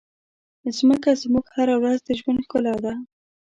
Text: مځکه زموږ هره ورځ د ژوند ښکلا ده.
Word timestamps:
مځکه 0.87 1.11
زموږ 1.21 1.45
هره 1.55 1.75
ورځ 1.81 1.99
د 2.03 2.09
ژوند 2.19 2.39
ښکلا 2.45 2.75
ده. 2.83 2.93